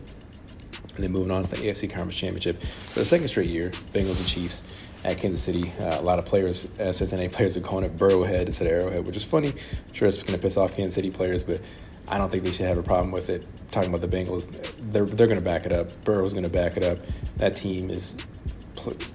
And 0.95 1.03
then 1.05 1.11
moving 1.11 1.31
on 1.31 1.43
to 1.43 1.49
the 1.49 1.55
AFC 1.55 1.89
Conference 1.89 2.15
Championship. 2.15 2.61
For 2.61 2.99
the 2.99 3.05
second 3.05 3.29
straight 3.29 3.49
year, 3.49 3.69
Bengals 3.93 4.19
and 4.19 4.27
Chiefs 4.27 4.63
at 5.03 5.17
Kansas 5.17 5.41
City. 5.41 5.71
Uh, 5.79 5.99
a 5.99 6.01
lot 6.01 6.19
of 6.19 6.25
players, 6.25 6.67
uh, 6.79 6.91
Cincinnati 6.91 7.29
players, 7.29 7.55
are 7.55 7.61
calling 7.61 7.85
it 7.85 7.97
Burrowhead 7.97 8.47
instead 8.47 8.67
of 8.67 8.73
Arrowhead, 8.73 9.05
which 9.05 9.15
is 9.15 9.23
funny. 9.23 9.49
I'm 9.49 9.93
sure 9.93 10.07
it's 10.07 10.17
going 10.17 10.33
to 10.33 10.37
piss 10.37 10.57
off 10.57 10.75
Kansas 10.75 10.95
City 10.95 11.09
players, 11.09 11.43
but 11.43 11.61
I 12.07 12.17
don't 12.17 12.29
think 12.29 12.43
they 12.43 12.51
should 12.51 12.67
have 12.67 12.77
a 12.77 12.83
problem 12.83 13.11
with 13.11 13.29
it. 13.29 13.47
Talking 13.71 13.93
about 13.93 14.01
the 14.01 14.15
Bengals, 14.15 14.51
they're 14.91 15.05
they're 15.05 15.27
going 15.27 15.39
to 15.39 15.45
back 15.45 15.65
it 15.65 15.71
up. 15.71 15.89
Burrow's 16.03 16.33
going 16.33 16.43
to 16.43 16.49
back 16.49 16.75
it 16.75 16.83
up. 16.83 16.99
That 17.37 17.55
team 17.55 17.89
is 17.89 18.17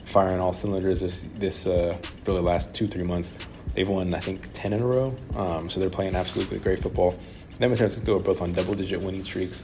firing 0.05 0.41
all 0.41 0.53
cylinders 0.53 1.01
this 1.01 1.29
this 1.37 1.67
uh, 1.67 1.97
the 2.25 2.33
last 2.33 2.75
two 2.75 2.87
three 2.87 3.05
months. 3.05 3.33
They've 3.75 3.89
won 3.89 4.15
I 4.15 4.21
think 4.21 4.49
ten 4.53 4.73
in 4.73 4.83
a 4.83 4.87
row, 4.87 5.15
um, 5.35 5.69
so 5.69 5.81
they're 5.81 5.91
playing 5.91 6.15
absolutely 6.15 6.59
great 6.59 6.79
football. 6.79 7.13
Them 7.59 7.71
and 7.71 7.77
San 7.77 7.87
Francisco 7.89 8.17
are 8.17 8.23
both 8.23 8.43
on 8.43 8.53
double 8.53 8.75
digit 8.75 9.01
winning 9.01 9.25
streaks. 9.25 9.63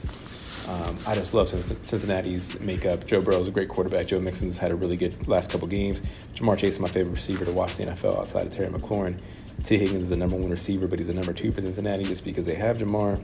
Um, 0.67 0.97
I 1.07 1.15
just 1.15 1.33
love 1.33 1.49
Cincinnati's 1.49 2.59
makeup. 2.61 3.05
Joe 3.05 3.21
Burrow 3.21 3.39
is 3.39 3.47
a 3.47 3.51
great 3.51 3.67
quarterback. 3.67 4.07
Joe 4.07 4.19
Mixon's 4.19 4.57
had 4.57 4.71
a 4.71 4.75
really 4.75 4.95
good 4.95 5.27
last 5.27 5.51
couple 5.51 5.67
games. 5.67 6.01
Ja'Marr 6.35 6.57
Chase 6.57 6.75
is 6.75 6.79
my 6.79 6.87
favorite 6.87 7.11
receiver 7.11 7.43
to 7.43 7.51
watch 7.51 7.75
the 7.75 7.83
NFL 7.83 8.17
outside 8.17 8.47
of 8.47 8.53
Terry 8.53 8.69
McLaurin. 8.69 9.19
Tee 9.61 9.77
Higgins 9.77 10.03
is 10.03 10.09
the 10.09 10.15
number 10.15 10.37
one 10.37 10.49
receiver, 10.49 10.87
but 10.87 10.99
he's 10.99 11.07
the 11.07 11.13
number 11.13 11.33
two 11.33 11.51
for 11.51 11.61
Cincinnati 11.61 12.03
just 12.03 12.23
because 12.23 12.45
they 12.45 12.55
have 12.55 12.77
Ja'Marr. 12.77 13.21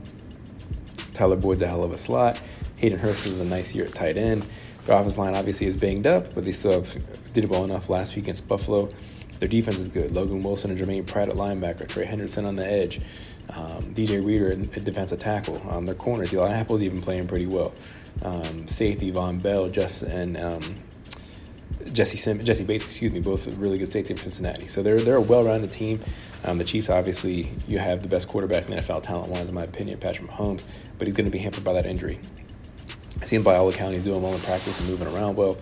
Tyler 1.14 1.38
Boyd's 1.38 1.62
a 1.62 1.68
hell 1.68 1.84
of 1.84 1.92
a 1.92 1.98
slot. 1.98 2.40
Hayden 2.76 3.00
Hurst 3.00 3.26
is 3.26 3.40
a 3.40 3.46
nice 3.46 3.74
year 3.74 3.86
at 3.86 3.96
tight 3.96 4.18
end. 4.18 4.46
Their 4.90 4.98
offense 4.98 5.20
line 5.20 5.36
obviously 5.36 5.68
is 5.68 5.78
banged 5.78 6.08
up, 6.08 6.34
but 6.34 6.44
they 6.44 6.52
still 6.52 6.72
have, 6.72 6.98
did 7.34 7.48
well 7.48 7.64
enough 7.64 7.92
last 7.92 8.16
week 8.16 8.26
against 8.26 8.48
Buffalo. 8.48 8.90
Their 9.38 9.48
defense 9.48 9.78
is 9.78 9.88
good. 9.88 10.10
Logan 10.10 10.42
Wilson 10.42 10.72
and 10.72 10.80
Jermaine 10.80 11.06
Pratt 11.06 11.30
at 11.30 11.36
linebacker, 11.36 11.88
Trey 11.88 12.08
Hendrickson 12.08 12.48
on 12.48 12.56
the 12.56 12.66
edge, 12.66 13.00
um, 13.52 13.94
DJ 13.94 14.26
Reader 14.26 14.52
at 14.52 14.84
defensive 14.84 15.20
tackle. 15.20 15.62
Um, 15.70 15.86
their 15.86 15.94
corner, 15.94 16.26
Eli 16.34 16.52
Apple's 16.52 16.82
even 16.82 17.02
playing 17.02 17.28
pretty 17.28 17.46
well. 17.46 17.72
Um, 18.24 18.68
safety 18.68 19.12
Vonn 19.12 19.40
Bell, 19.40 19.70
just 19.70 20.02
and 20.02 20.36
um, 20.38 20.78
Jesse 21.94 22.18
Sim- 22.18 22.44
Jessie 22.44 22.64
Bates, 22.64 22.84
excuse 22.84 23.14
me, 23.14 23.20
both 23.20 23.48
really 23.48 23.78
good 23.78 23.90
safety 23.90 24.16
from 24.16 24.24
Cincinnati. 24.24 24.66
So 24.66 24.82
they're 24.82 25.00
they're 25.00 25.18
a 25.18 25.22
well-rounded 25.22 25.72
team. 25.72 26.00
Um, 26.46 26.58
the 26.58 26.64
Chiefs, 26.64 26.90
obviously, 26.90 27.52
you 27.68 27.78
have 27.78 28.02
the 28.02 28.10
best 28.10 28.28
quarterback 28.28 28.68
in 28.68 28.72
the 28.72 28.78
NFL 28.78 29.04
talent-wise, 29.04 29.50
in 29.50 29.54
my 29.54 29.66
opinion, 29.66 30.00
Patrick 30.00 30.28
Mahomes, 30.28 30.66
but 30.98 31.06
he's 31.06 31.14
going 31.14 31.26
to 31.26 31.32
be 31.32 31.38
hampered 31.38 31.64
by 31.64 31.74
that 31.74 31.86
injury. 31.86 32.20
I 33.22 33.26
see 33.26 33.36
him 33.36 33.44
by 33.44 33.56
all 33.56 33.70
accounts, 33.70 33.94
he's 33.94 34.04
doing 34.06 34.22
well 34.22 34.34
in 34.34 34.40
practice 34.42 34.80
and 34.80 34.90
moving 34.90 35.14
around 35.14 35.36
well 35.36 35.58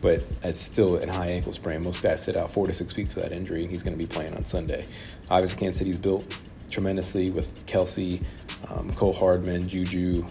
but 0.00 0.22
it's 0.42 0.60
still 0.60 0.96
a 0.96 1.10
high 1.10 1.28
ankle 1.28 1.52
sprain. 1.52 1.82
Most 1.82 2.02
guys 2.02 2.22
sit 2.22 2.36
out 2.36 2.50
four 2.50 2.66
to 2.66 2.72
six 2.72 2.94
weeks 2.96 3.14
with 3.14 3.24
that 3.24 3.32
injury, 3.32 3.62
and 3.62 3.70
he's 3.70 3.82
going 3.82 3.92
to 3.92 3.98
be 3.98 4.06
playing 4.06 4.34
on 4.34 4.44
Sunday. 4.44 4.86
Obviously, 5.30 5.58
Kansas 5.58 5.78
City's 5.78 5.98
built 5.98 6.24
tremendously 6.70 7.30
with 7.30 7.54
Kelce, 7.66 8.22
um, 8.68 8.92
Cole 8.92 9.12
Hardman, 9.12 9.66
Juju. 9.68 10.24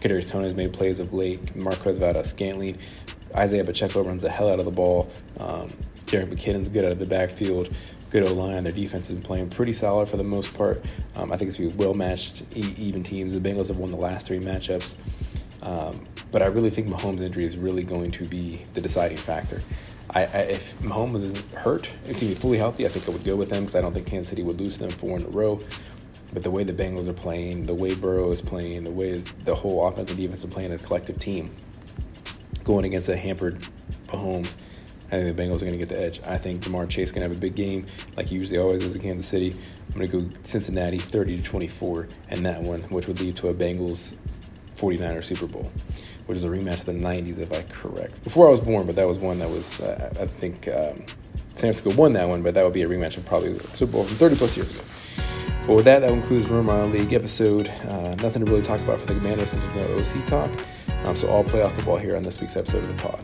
Kadarius 0.00 0.26
Toney 0.26 0.46
has 0.46 0.54
made 0.54 0.72
plays 0.72 0.98
of 1.00 1.14
late. 1.14 1.54
Marquez 1.54 1.96
Valdes-Scantling. 1.98 2.78
Isaiah 3.34 3.64
Pacheco 3.64 4.02
runs 4.02 4.22
the 4.22 4.30
hell 4.30 4.50
out 4.50 4.58
of 4.58 4.64
the 4.64 4.70
ball. 4.70 5.08
Um, 5.38 5.72
Jerick 6.04 6.28
McKinnon's 6.28 6.68
good 6.68 6.84
out 6.84 6.92
of 6.92 6.98
the 6.98 7.06
backfield. 7.06 7.70
Good 8.10 8.24
O 8.24 8.34
line. 8.34 8.62
Their 8.64 8.72
defense 8.72 9.10
been 9.10 9.22
playing 9.22 9.50
pretty 9.50 9.72
solid 9.72 10.08
for 10.08 10.16
the 10.16 10.24
most 10.24 10.52
part. 10.52 10.84
Um, 11.14 11.32
I 11.32 11.36
think 11.36 11.48
it's 11.48 11.56
be 11.56 11.68
well 11.68 11.94
matched, 11.94 12.42
even 12.54 13.02
teams. 13.02 13.32
The 13.32 13.40
Bengals 13.40 13.68
have 13.68 13.78
won 13.78 13.90
the 13.90 13.96
last 13.96 14.26
three 14.26 14.38
matchups. 14.38 14.96
Um, 15.62 16.00
but 16.30 16.42
I 16.42 16.46
really 16.46 16.70
think 16.70 16.88
Mahomes' 16.88 17.20
injury 17.20 17.44
is 17.44 17.56
really 17.56 17.84
going 17.84 18.10
to 18.12 18.26
be 18.26 18.64
the 18.72 18.80
deciding 18.80 19.16
factor. 19.16 19.62
I, 20.10 20.22
I, 20.22 20.24
if 20.24 20.78
Mahomes 20.80 21.22
is 21.22 21.42
hurt, 21.54 21.90
is 22.06 22.18
he 22.20 22.34
fully 22.34 22.58
healthy, 22.58 22.84
I 22.84 22.88
think 22.88 23.08
I 23.08 23.12
would 23.12 23.24
go 23.24 23.36
with 23.36 23.50
them 23.50 23.62
because 23.62 23.76
I 23.76 23.80
don't 23.80 23.94
think 23.94 24.06
Kansas 24.06 24.28
City 24.28 24.42
would 24.42 24.60
lose 24.60 24.78
them 24.78 24.90
four 24.90 25.16
in 25.16 25.24
a 25.24 25.28
row. 25.28 25.60
But 26.32 26.42
the 26.42 26.50
way 26.50 26.64
the 26.64 26.72
Bengals 26.72 27.08
are 27.08 27.14
playing, 27.14 27.66
the 27.66 27.74
way 27.74 27.94
Burrow 27.94 28.30
is 28.30 28.40
playing, 28.40 28.84
the 28.84 28.90
way 28.90 29.10
is 29.10 29.30
the 29.44 29.54
whole 29.54 29.86
offense 29.86 30.08
and 30.08 30.18
defense 30.18 30.44
are 30.44 30.48
playing 30.48 30.72
as 30.72 30.80
a 30.80 30.82
collective 30.82 31.18
team, 31.18 31.50
going 32.64 32.84
against 32.86 33.08
a 33.08 33.16
hampered 33.16 33.66
Mahomes, 34.08 34.56
I 35.12 35.20
think 35.20 35.36
the 35.36 35.42
Bengals 35.42 35.56
are 35.56 35.66
going 35.66 35.72
to 35.72 35.78
get 35.78 35.90
the 35.90 36.00
edge. 36.00 36.20
I 36.24 36.38
think 36.38 36.62
Ja'Marr 36.62 36.88
Chase 36.88 37.08
is 37.08 37.12
going 37.12 37.22
to 37.22 37.28
have 37.28 37.36
a 37.36 37.40
big 37.40 37.54
game, 37.54 37.84
like 38.16 38.30
he 38.30 38.36
usually 38.36 38.58
always 38.58 38.82
is 38.82 38.96
in 38.96 39.02
Kansas 39.02 39.28
City. 39.28 39.54
I'm 39.90 39.98
going 39.98 40.10
to 40.10 40.20
go 40.22 40.40
Cincinnati 40.42 40.96
30 40.96 41.36
to 41.36 41.42
24 41.42 42.08
and 42.30 42.46
that 42.46 42.62
one, 42.62 42.80
which 42.84 43.06
would 43.06 43.20
lead 43.20 43.36
to 43.36 43.48
a 43.48 43.54
Bengals 43.54 44.16
49er 44.76 45.22
Super 45.22 45.46
Bowl, 45.46 45.70
which 46.26 46.36
is 46.36 46.44
a 46.44 46.48
rematch 46.48 46.80
of 46.80 46.86
the 46.86 46.92
90s, 46.92 47.38
if 47.38 47.52
I 47.52 47.62
correct. 47.62 48.22
Before 48.24 48.46
I 48.46 48.50
was 48.50 48.60
born, 48.60 48.86
but 48.86 48.96
that 48.96 49.06
was 49.06 49.18
one 49.18 49.38
that 49.38 49.50
was, 49.50 49.80
uh, 49.80 50.12
I 50.20 50.26
think, 50.26 50.68
um, 50.68 51.04
San 51.54 51.70
Francisco 51.70 51.92
won 51.92 52.12
that 52.14 52.28
one, 52.28 52.42
but 52.42 52.54
that 52.54 52.64
would 52.64 52.72
be 52.72 52.82
a 52.82 52.88
rematch 52.88 53.16
of 53.16 53.26
probably 53.26 53.58
Super 53.72 53.92
Bowl 53.92 54.04
from 54.04 54.16
30 54.16 54.36
plus 54.36 54.56
years 54.56 54.74
ago. 54.74 54.88
But 55.66 55.74
with 55.76 55.84
that, 55.84 56.00
that 56.00 56.08
concludes 56.08 56.48
Room 56.48 56.68
Around 56.68 56.92
League 56.92 57.12
episode. 57.12 57.68
Uh, 57.68 58.14
nothing 58.16 58.44
to 58.44 58.50
really 58.50 58.62
talk 58.62 58.80
about 58.80 59.00
for 59.00 59.06
the 59.06 59.14
Commanders 59.14 59.50
since 59.50 59.62
there's 59.62 60.16
no 60.16 60.20
OC 60.20 60.26
talk. 60.26 60.50
Um, 61.04 61.14
so 61.14 61.28
all 61.28 61.44
playoff 61.44 61.72
football 61.72 61.98
here 61.98 62.16
on 62.16 62.22
this 62.22 62.40
week's 62.40 62.56
episode 62.56 62.82
of 62.84 62.88
the 62.88 63.02
pod. 63.02 63.20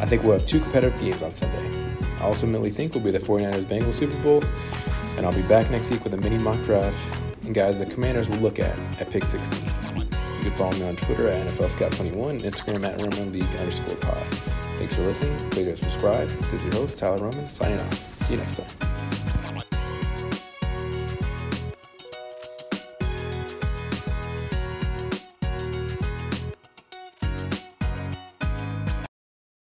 I 0.00 0.06
think 0.06 0.22
we'll 0.22 0.32
have 0.32 0.46
two 0.46 0.60
competitive 0.60 0.98
games 1.00 1.22
on 1.22 1.30
Sunday. 1.30 1.96
I 2.18 2.22
ultimately 2.22 2.70
think 2.70 2.94
will 2.94 3.00
be 3.00 3.10
the 3.10 3.18
49ers 3.18 3.64
Bengals 3.64 3.94
Super 3.94 4.16
Bowl, 4.22 4.42
and 5.16 5.26
I'll 5.26 5.32
be 5.32 5.42
back 5.42 5.70
next 5.70 5.90
week 5.90 6.04
with 6.04 6.14
a 6.14 6.18
mini 6.18 6.38
mock 6.38 6.62
draft 6.62 6.98
and 7.46 7.54
guys 7.54 7.78
the 7.78 7.86
Commanders 7.86 8.28
will 8.28 8.38
look 8.38 8.58
at 8.58 8.76
at 9.00 9.08
pick 9.08 9.24
16 9.24 9.85
can 10.50 10.58
follow 10.58 10.76
me 10.76 10.84
on 10.84 10.96
Twitter 10.96 11.28
at 11.28 11.46
NFL 11.46 11.74
Scout21 11.74 12.30
and 12.30 12.42
Instagram 12.42 12.84
at 12.84 13.00
Roman 13.02 13.32
League 13.32 13.44
underscore 13.56 13.96
pod. 13.96 14.22
Thanks 14.78 14.94
for 14.94 15.02
listening. 15.02 15.36
Please 15.50 15.78
subscribe. 15.80 16.28
This 16.28 16.54
is 16.54 16.64
your 16.64 16.74
host, 16.74 16.98
Tyler 16.98 17.18
Roman, 17.18 17.48
signing 17.48 17.80
off. 17.80 18.18
See 18.20 18.34
you 18.34 18.40
next 18.40 18.54
time. 18.54 18.85